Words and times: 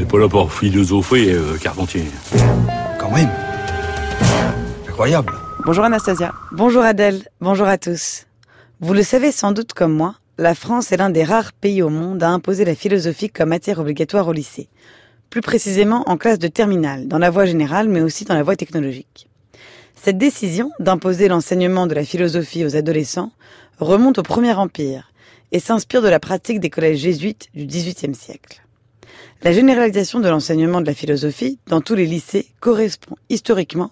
n'est 0.00 0.06
pas 0.06 0.18
là 0.18 0.28
pour 0.28 0.50
philosopher, 0.50 1.32
euh, 1.32 1.58
Carpentier. 1.58 2.04
Quand 2.98 3.10
même. 3.10 3.28
Incroyable. 4.88 5.32
Bonjour 5.66 5.84
Anastasia. 5.84 6.32
Bonjour 6.52 6.82
Adèle. 6.82 7.28
Bonjour 7.42 7.66
à 7.66 7.76
tous. 7.76 8.26
Vous 8.80 8.94
le 8.94 9.02
savez 9.02 9.30
sans 9.30 9.52
doute 9.52 9.74
comme 9.74 9.92
moi, 9.92 10.14
la 10.38 10.54
France 10.54 10.90
est 10.90 10.96
l'un 10.96 11.10
des 11.10 11.22
rares 11.22 11.52
pays 11.52 11.82
au 11.82 11.90
monde 11.90 12.22
à 12.22 12.30
imposer 12.30 12.64
la 12.64 12.74
philosophie 12.74 13.28
comme 13.28 13.50
matière 13.50 13.78
obligatoire 13.78 14.26
au 14.26 14.32
lycée. 14.32 14.70
Plus 15.28 15.42
précisément 15.42 16.08
en 16.08 16.16
classe 16.16 16.38
de 16.38 16.48
terminale, 16.48 17.06
dans 17.06 17.18
la 17.18 17.28
voie 17.28 17.44
générale, 17.44 17.90
mais 17.90 18.00
aussi 18.00 18.24
dans 18.24 18.34
la 18.34 18.42
voie 18.42 18.56
technologique. 18.56 19.28
Cette 20.02 20.16
décision 20.16 20.70
d'imposer 20.80 21.28
l'enseignement 21.28 21.86
de 21.86 21.94
la 21.94 22.04
philosophie 22.04 22.64
aux 22.64 22.74
adolescents 22.74 23.32
remonte 23.78 24.18
au 24.18 24.22
Premier 24.22 24.54
Empire 24.54 25.12
et 25.52 25.60
s'inspire 25.60 26.00
de 26.00 26.08
la 26.08 26.20
pratique 26.20 26.58
des 26.58 26.70
collèges 26.70 27.00
jésuites 27.00 27.48
du 27.54 27.66
XVIIIe 27.66 28.14
siècle. 28.14 28.62
La 29.42 29.52
généralisation 29.52 30.20
de 30.20 30.28
l'enseignement 30.28 30.80
de 30.80 30.86
la 30.86 30.94
philosophie 30.94 31.58
dans 31.66 31.80
tous 31.80 31.94
les 31.94 32.06
lycées 32.06 32.48
correspond 32.60 33.16
historiquement 33.28 33.90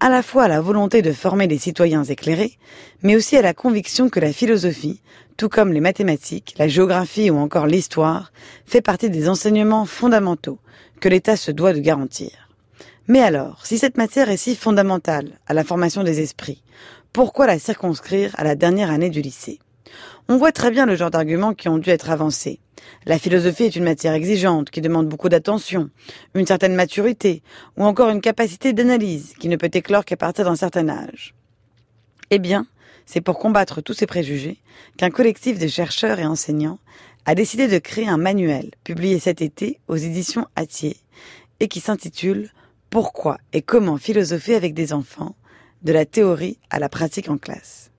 à 0.00 0.08
la 0.08 0.22
fois 0.22 0.44
à 0.44 0.48
la 0.48 0.60
volonté 0.60 1.02
de 1.02 1.12
former 1.12 1.46
des 1.46 1.58
citoyens 1.58 2.04
éclairés, 2.04 2.58
mais 3.02 3.16
aussi 3.16 3.36
à 3.36 3.42
la 3.42 3.54
conviction 3.54 4.08
que 4.08 4.20
la 4.20 4.32
philosophie, 4.32 5.00
tout 5.36 5.48
comme 5.48 5.72
les 5.72 5.80
mathématiques, 5.80 6.54
la 6.58 6.68
géographie 6.68 7.30
ou 7.30 7.38
encore 7.38 7.66
l'histoire, 7.66 8.32
fait 8.66 8.82
partie 8.82 9.10
des 9.10 9.28
enseignements 9.28 9.86
fondamentaux 9.86 10.58
que 11.00 11.08
l'État 11.08 11.36
se 11.36 11.50
doit 11.50 11.72
de 11.72 11.80
garantir. 11.80 12.30
Mais 13.08 13.20
alors, 13.20 13.66
si 13.66 13.78
cette 13.78 13.96
matière 13.96 14.30
est 14.30 14.36
si 14.36 14.54
fondamentale 14.54 15.38
à 15.46 15.54
la 15.54 15.64
formation 15.64 16.04
des 16.04 16.20
esprits, 16.20 16.62
pourquoi 17.12 17.46
la 17.46 17.58
circonscrire 17.58 18.32
à 18.36 18.44
la 18.44 18.54
dernière 18.54 18.90
année 18.90 19.10
du 19.10 19.20
lycée? 19.20 19.58
On 20.28 20.36
voit 20.36 20.52
très 20.52 20.70
bien 20.70 20.86
le 20.86 20.96
genre 20.96 21.10
d'arguments 21.10 21.54
qui 21.54 21.68
ont 21.68 21.78
dû 21.78 21.90
être 21.90 22.10
avancés. 22.10 22.60
La 23.06 23.18
philosophie 23.18 23.64
est 23.64 23.76
une 23.76 23.84
matière 23.84 24.14
exigeante 24.14 24.70
qui 24.70 24.80
demande 24.80 25.08
beaucoup 25.08 25.28
d'attention, 25.28 25.90
une 26.34 26.46
certaine 26.46 26.74
maturité 26.74 27.42
ou 27.76 27.84
encore 27.84 28.08
une 28.08 28.20
capacité 28.20 28.72
d'analyse 28.72 29.34
qui 29.38 29.48
ne 29.48 29.56
peut 29.56 29.70
éclore 29.72 30.04
qu'à 30.04 30.16
partir 30.16 30.44
d'un 30.44 30.56
certain 30.56 30.88
âge. 30.88 31.34
Eh 32.30 32.38
bien, 32.38 32.66
c'est 33.06 33.20
pour 33.20 33.38
combattre 33.38 33.80
tous 33.80 33.92
ces 33.92 34.06
préjugés 34.06 34.58
qu'un 34.96 35.10
collectif 35.10 35.58
de 35.58 35.68
chercheurs 35.68 36.18
et 36.18 36.26
enseignants 36.26 36.78
a 37.26 37.34
décidé 37.34 37.68
de 37.68 37.78
créer 37.78 38.08
un 38.08 38.16
manuel 38.16 38.70
publié 38.82 39.18
cet 39.18 39.42
été 39.42 39.80
aux 39.88 39.96
éditions 39.96 40.46
Atier 40.56 40.96
et 41.60 41.68
qui 41.68 41.80
s'intitule 41.80 42.50
Pourquoi 42.90 43.38
et 43.52 43.62
comment 43.62 43.98
philosopher 43.98 44.54
avec 44.54 44.74
des 44.74 44.92
enfants, 44.92 45.36
de 45.82 45.92
la 45.92 46.06
théorie 46.06 46.58
à 46.70 46.78
la 46.78 46.88
pratique 46.88 47.28
en 47.28 47.38
classe. 47.38 47.90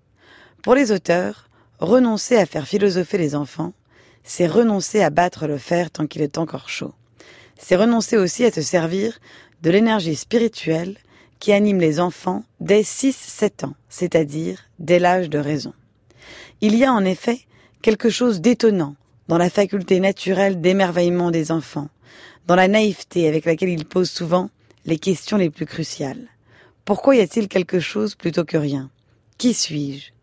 Pour 0.63 0.73
les 0.73 0.91
auteurs, 0.91 1.49
renoncer 1.79 2.37
à 2.37 2.45
faire 2.45 2.67
philosopher 2.67 3.17
les 3.17 3.35
enfants 3.35 3.73
c'est 4.25 4.47
renoncer 4.47 5.01
à 5.01 5.11
battre 5.11 5.47
le 5.47 5.57
fer 5.57 5.91
tant 5.91 6.07
qu'il 6.07 6.23
est 6.23 6.37
encore 6.37 6.67
chaud. 6.67 6.93
C'est 7.57 7.75
renoncer 7.75 8.17
aussi 8.17 8.43
à 8.43 8.51
se 8.51 8.61
servir 8.61 9.19
de 9.61 9.69
l'énergie 9.69 10.15
spirituelle 10.15 10.97
qui 11.39 11.53
anime 11.53 11.79
les 11.79 11.99
enfants 11.99 12.43
dès 12.59 12.81
6-7 12.81 13.65
ans, 13.65 13.75
c'est-à-dire 13.87 14.59
dès 14.79 14.99
l'âge 14.99 15.29
de 15.29 15.37
raison. 15.37 15.73
Il 16.59 16.75
y 16.75 16.83
a 16.83 16.91
en 16.91 17.05
effet 17.05 17.39
quelque 17.81 18.09
chose 18.09 18.41
d'étonnant 18.41 18.95
dans 19.27 19.37
la 19.37 19.49
faculté 19.49 19.99
naturelle 19.99 20.59
d'émerveillement 20.59 21.31
des 21.31 21.51
enfants, 21.51 21.89
dans 22.47 22.55
la 22.55 22.67
naïveté 22.67 23.27
avec 23.27 23.45
laquelle 23.45 23.69
ils 23.69 23.85
posent 23.85 24.11
souvent 24.11 24.49
les 24.85 24.97
questions 24.97 25.37
les 25.37 25.49
plus 25.49 25.65
cruciales. 25.65 26.27
Pourquoi 26.83 27.15
y 27.15 27.21
a-t-il 27.21 27.47
quelque 27.47 27.79
chose 27.79 28.15
plutôt 28.15 28.43
que 28.43 28.57
rien? 28.57 28.89
Qui 29.37 29.53
suis-je? 29.53 30.14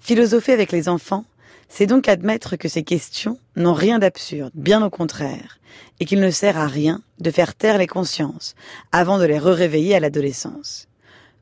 Philosopher 0.00 0.52
avec 0.52 0.72
les 0.72 0.88
enfants, 0.88 1.24
c'est 1.68 1.86
donc 1.86 2.08
admettre 2.08 2.56
que 2.56 2.68
ces 2.68 2.82
questions 2.82 3.38
n'ont 3.54 3.74
rien 3.74 3.98
d'absurde, 3.98 4.50
bien 4.54 4.84
au 4.84 4.90
contraire, 4.90 5.58
et 6.00 6.04
qu'il 6.04 6.20
ne 6.20 6.30
sert 6.30 6.58
à 6.58 6.66
rien 6.66 7.00
de 7.20 7.30
faire 7.30 7.54
taire 7.54 7.78
les 7.78 7.86
consciences 7.86 8.54
avant 8.92 9.18
de 9.18 9.24
les 9.24 9.38
réveiller 9.38 9.94
à 9.94 10.00
l'adolescence. 10.00 10.88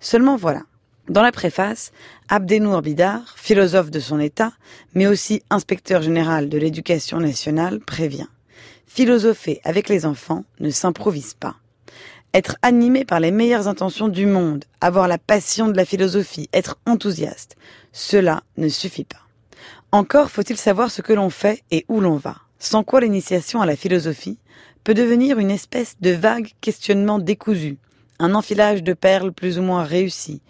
Seulement 0.01 0.37
voilà. 0.37 0.63
Dans 1.09 1.23
la 1.23 1.33
préface, 1.33 1.93
Abdenour 2.29 2.83
Bidar, 2.83 3.35
philosophe 3.39 3.91
de 3.91 4.01
son 4.01 4.21
état, 4.21 4.53
mais 4.95 5.07
aussi 5.07 5.43
inspecteur 5.49 6.03
général 6.03 6.51
de 6.51 6.59
l'éducation 6.59 7.19
nationale, 7.19 7.81
prévient. 7.81 8.29
Philosopher 8.87 9.61
avec 9.65 9.89
les 9.89 10.05
enfants 10.05 10.45
ne 10.61 10.69
s'improvise 10.69 11.33
pas. 11.33 11.57
Être 12.35 12.57
animé 12.61 13.07
par 13.07 13.21
les 13.21 13.31
meilleures 13.31 13.69
intentions 13.69 14.09
du 14.09 14.27
monde, 14.27 14.67
avoir 14.83 15.09
la 15.09 15.17
passion 15.17 15.69
de 15.69 15.77
la 15.77 15.87
philosophie, 15.87 16.51
être 16.53 16.79
enthousiaste, 16.85 17.57
cela 17.93 18.43
ne 18.59 18.69
suffit 18.69 19.05
pas. 19.05 19.23
Encore 19.93 20.31
faut-il 20.31 20.59
savoir 20.59 20.91
ce 20.91 21.01
que 21.01 21.15
l'on 21.15 21.31
fait 21.31 21.63
et 21.71 21.87
où 21.89 22.01
l'on 22.01 22.17
va, 22.17 22.37
sans 22.59 22.85
quoi 22.85 23.01
l'initiation 23.01 23.63
à 23.63 23.67
la 23.67 23.77
philosophie 23.77 24.39
peut 24.85 24.93
devenir 24.93 25.39
une 25.39 25.51
espèce 25.51 25.97
de 26.03 26.11
vague 26.11 26.51
questionnement 26.61 27.19
décousu, 27.19 27.79
un 28.19 28.35
enfilage 28.35 28.83
de 28.83 28.93
perles 28.93 29.33
plus 29.33 29.59
ou 29.59 29.63
moins 29.63 29.85
réussi, 29.85 30.43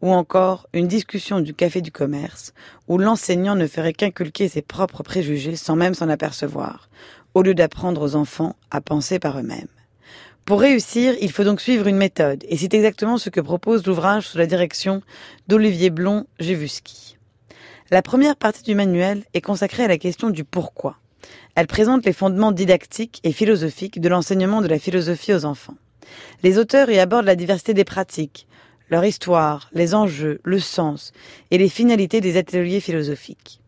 ou 0.00 0.12
encore 0.12 0.66
une 0.72 0.88
discussion 0.88 1.40
du 1.40 1.52
café 1.52 1.82
du 1.82 1.92
commerce, 1.92 2.54
où 2.88 2.96
l'enseignant 2.96 3.56
ne 3.56 3.66
ferait 3.66 3.92
qu'inculquer 3.92 4.48
ses 4.48 4.62
propres 4.62 5.02
préjugés 5.02 5.56
sans 5.56 5.76
même 5.76 5.94
s'en 5.94 6.08
apercevoir, 6.08 6.88
au 7.34 7.42
lieu 7.42 7.54
d'apprendre 7.54 8.00
aux 8.00 8.16
enfants 8.16 8.56
à 8.70 8.80
penser 8.80 9.18
par 9.18 9.38
eux-mêmes. 9.38 9.68
Pour 10.44 10.60
réussir, 10.60 11.14
il 11.20 11.32
faut 11.32 11.44
donc 11.44 11.60
suivre 11.60 11.88
une 11.88 11.96
méthode, 11.96 12.44
et 12.48 12.56
c'est 12.56 12.72
exactement 12.72 13.18
ce 13.18 13.30
que 13.30 13.40
propose 13.40 13.84
l'ouvrage 13.84 14.28
sous 14.28 14.38
la 14.38 14.46
direction 14.46 15.02
d'Olivier 15.48 15.90
Blond-Jévusky. 15.90 17.16
La 17.90 18.02
première 18.02 18.36
partie 18.36 18.62
du 18.62 18.74
manuel 18.74 19.24
est 19.34 19.40
consacrée 19.40 19.84
à 19.84 19.88
la 19.88 19.98
question 19.98 20.30
du 20.30 20.44
pourquoi. 20.44 20.98
Elle 21.56 21.66
présente 21.66 22.04
les 22.04 22.12
fondements 22.12 22.52
didactiques 22.52 23.20
et 23.24 23.32
philosophiques 23.32 24.00
de 24.00 24.08
l'enseignement 24.08 24.60
de 24.60 24.68
la 24.68 24.78
philosophie 24.78 25.34
aux 25.34 25.44
enfants. 25.44 25.76
Les 26.42 26.58
auteurs 26.58 26.90
y 26.90 26.98
abordent 26.98 27.26
la 27.26 27.34
diversité 27.34 27.74
des 27.74 27.84
pratiques, 27.84 28.46
leur 28.88 29.04
histoire, 29.04 29.68
les 29.72 29.94
enjeux, 29.94 30.40
le 30.44 30.60
sens 30.60 31.12
et 31.50 31.58
les 31.58 31.68
finalités 31.68 32.20
des 32.20 32.36
ateliers 32.36 32.80
philosophiques. 32.80 33.60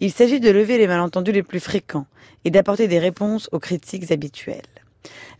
Il 0.00 0.12
s'agit 0.12 0.40
de 0.40 0.50
lever 0.50 0.78
les 0.78 0.86
malentendus 0.86 1.32
les 1.32 1.42
plus 1.42 1.60
fréquents 1.60 2.06
et 2.44 2.50
d'apporter 2.50 2.88
des 2.88 2.98
réponses 2.98 3.48
aux 3.52 3.60
critiques 3.60 4.10
habituelles. 4.10 4.62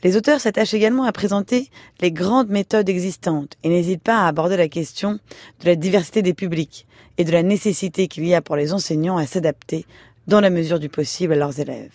Les 0.03 0.17
auteurs 0.17 0.41
s'attachent 0.41 0.75
également 0.75 1.05
à 1.05 1.13
présenter 1.13 1.71
les 2.01 2.13
grandes 2.13 2.51
méthodes 2.51 2.89
existantes 2.89 3.55
et 3.63 3.69
n'hésitent 3.69 4.03
pas 4.03 4.21
à 4.21 4.29
aborder 4.29 4.57
la 4.57 4.69
question 4.69 5.19
de 5.61 5.67
la 5.67 5.77
diversité 5.77 6.23
des 6.23 6.35
publics 6.35 6.87
et 7.17 7.25
de 7.25 7.33
la 7.33 7.43
nécessité 7.43 8.09
qu'il 8.09 8.27
y 8.27 8.35
a 8.35 8.43
pour 8.43 8.57
les 8.57 8.73
enseignants 8.73 9.17
à 9.17 9.27
s'adapter 9.27 9.87
dans 10.27 10.41
la 10.41 10.51
mesure 10.51 10.79
du 10.79 10.89
possible 10.89 11.33
à 11.33 11.37
leurs 11.37 11.61
élèves. 11.61 11.93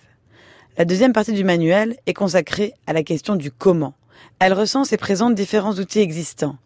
La 0.77 0.85
deuxième 0.85 1.13
partie 1.13 1.33
du 1.33 1.43
manuel 1.43 1.97
est 2.05 2.13
consacrée 2.13 2.73
à 2.87 2.93
la 2.93 3.03
question 3.03 3.35
du 3.35 3.51
comment. 3.51 3.93
Elle 4.39 4.53
recense 4.53 4.93
et 4.93 4.97
présente 4.97 5.35
différents 5.35 5.73
outils 5.73 5.99
existants. 5.99 6.57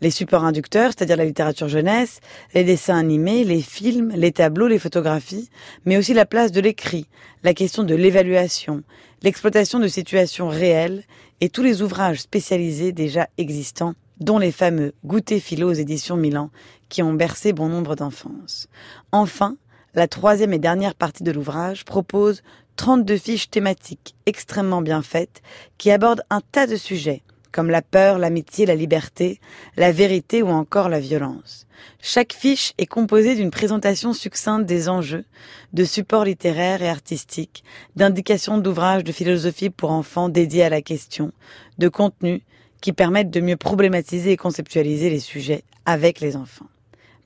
Les 0.00 0.10
supports 0.10 0.44
inducteurs, 0.44 0.90
c'est-à-dire 0.90 1.16
la 1.16 1.24
littérature 1.24 1.68
jeunesse, 1.68 2.20
les 2.54 2.64
dessins 2.64 2.98
animés, 2.98 3.44
les 3.44 3.62
films, 3.62 4.12
les 4.14 4.32
tableaux, 4.32 4.68
les 4.68 4.78
photographies, 4.78 5.50
mais 5.84 5.96
aussi 5.96 6.14
la 6.14 6.26
place 6.26 6.52
de 6.52 6.60
l'écrit, 6.60 7.06
la 7.42 7.54
question 7.54 7.82
de 7.82 7.94
l'évaluation, 7.94 8.82
l'exploitation 9.22 9.78
de 9.78 9.88
situations 9.88 10.48
réelles 10.48 11.04
et 11.40 11.48
tous 11.48 11.62
les 11.62 11.82
ouvrages 11.82 12.20
spécialisés 12.20 12.92
déjà 12.92 13.28
existants, 13.38 13.94
dont 14.20 14.38
les 14.38 14.52
fameux 14.52 14.92
Goûter 15.04 15.40
philo 15.40 15.70
aux 15.70 15.74
éditions 15.74 16.16
Milan, 16.16 16.50
qui 16.88 17.02
ont 17.02 17.12
bercé 17.12 17.52
bon 17.52 17.68
nombre 17.68 17.96
d'enfances. 17.96 18.68
Enfin, 19.12 19.56
la 19.94 20.08
troisième 20.08 20.52
et 20.52 20.58
dernière 20.58 20.94
partie 20.94 21.22
de 21.22 21.32
l'ouvrage 21.32 21.84
propose 21.84 22.42
32 22.76 23.16
fiches 23.16 23.50
thématiques 23.50 24.14
extrêmement 24.26 24.82
bien 24.82 25.02
faites 25.02 25.42
qui 25.78 25.90
abordent 25.90 26.22
un 26.30 26.40
tas 26.40 26.66
de 26.66 26.76
sujets 26.76 27.22
comme 27.56 27.70
la 27.70 27.80
peur, 27.80 28.18
l'amitié, 28.18 28.66
la 28.66 28.74
liberté, 28.74 29.40
la 29.78 29.90
vérité 29.90 30.42
ou 30.42 30.48
encore 30.48 30.90
la 30.90 31.00
violence. 31.00 31.66
Chaque 32.02 32.34
fiche 32.34 32.74
est 32.76 32.84
composée 32.84 33.34
d'une 33.34 33.50
présentation 33.50 34.12
succincte 34.12 34.66
des 34.66 34.90
enjeux, 34.90 35.24
de 35.72 35.86
supports 35.86 36.26
littéraires 36.26 36.82
et 36.82 36.88
artistiques, 36.90 37.64
d'indications 37.96 38.58
d'ouvrages 38.58 39.04
de 39.04 39.12
philosophie 39.12 39.70
pour 39.70 39.90
enfants 39.90 40.28
dédiés 40.28 40.64
à 40.64 40.68
la 40.68 40.82
question, 40.82 41.32
de 41.78 41.88
contenus 41.88 42.42
qui 42.82 42.92
permettent 42.92 43.30
de 43.30 43.40
mieux 43.40 43.56
problématiser 43.56 44.32
et 44.32 44.36
conceptualiser 44.36 45.08
les 45.08 45.20
sujets 45.20 45.64
avec 45.86 46.20
les 46.20 46.36
enfants. 46.36 46.68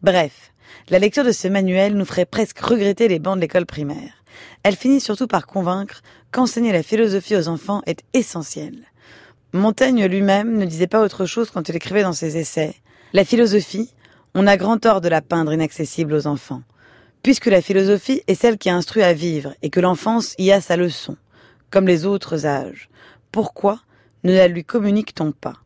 Bref, 0.00 0.52
la 0.90 1.00
lecture 1.00 1.24
de 1.24 1.32
ce 1.32 1.48
manuel 1.48 1.96
nous 1.96 2.04
ferait 2.04 2.24
presque 2.24 2.60
regretter 2.60 3.08
les 3.08 3.18
bancs 3.18 3.34
de 3.34 3.40
l'école 3.40 3.66
primaire. 3.66 4.22
Elle 4.62 4.76
finit 4.76 5.00
surtout 5.00 5.26
par 5.26 5.48
convaincre 5.48 6.02
qu'enseigner 6.30 6.70
la 6.70 6.84
philosophie 6.84 7.34
aux 7.34 7.48
enfants 7.48 7.82
est 7.86 8.04
essentiel. 8.14 8.84
Montaigne 9.52 10.06
lui-même 10.06 10.58
ne 10.58 10.64
disait 10.64 10.86
pas 10.86 11.02
autre 11.02 11.26
chose 11.26 11.50
quand 11.50 11.68
il 11.68 11.74
écrivait 11.74 12.04
dans 12.04 12.12
ses 12.12 12.36
essais. 12.36 12.74
La 13.12 13.24
philosophie, 13.24 13.92
on 14.34 14.46
a 14.46 14.56
grand 14.56 14.78
tort 14.78 15.00
de 15.00 15.08
la 15.08 15.22
peindre 15.22 15.52
inaccessible 15.52 16.14
aux 16.14 16.28
enfants, 16.28 16.62
puisque 17.24 17.46
la 17.46 17.60
philosophie 17.60 18.22
est 18.28 18.36
celle 18.36 18.58
qui 18.58 18.70
instruit 18.70 19.02
à 19.02 19.12
vivre 19.12 19.54
et 19.62 19.70
que 19.70 19.80
l'enfance 19.80 20.36
y 20.38 20.52
a 20.52 20.60
sa 20.60 20.76
leçon, 20.76 21.16
comme 21.70 21.88
les 21.88 22.06
autres 22.06 22.46
âges. 22.46 22.88
Pourquoi 23.32 23.80
ne 24.22 24.32
la 24.32 24.46
lui 24.46 24.64
communique-t-on 24.64 25.32
pas? 25.32 25.56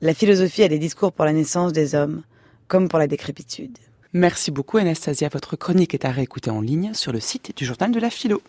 La 0.00 0.14
philosophie 0.14 0.62
a 0.62 0.68
des 0.68 0.78
discours 0.78 1.12
pour 1.12 1.26
la 1.26 1.32
naissance 1.34 1.72
des 1.74 1.94
hommes, 1.94 2.22
comme 2.66 2.88
pour 2.88 2.98
la 2.98 3.06
décrépitude. 3.06 3.76
Merci 4.14 4.52
beaucoup 4.52 4.78
Anastasia. 4.78 5.28
Votre 5.28 5.56
chronique 5.56 5.92
est 5.92 6.06
à 6.06 6.10
réécouter 6.10 6.50
en 6.50 6.60
ligne 6.60 6.94
sur 6.94 7.12
le 7.12 7.20
site 7.20 7.54
du 7.56 7.66
journal 7.66 7.90
de 7.90 8.00
la 8.00 8.10
philo. 8.10 8.40